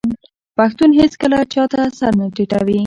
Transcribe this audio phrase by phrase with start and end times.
[0.57, 2.77] پښتون هیڅکله چا ته سر نه ټیټوي.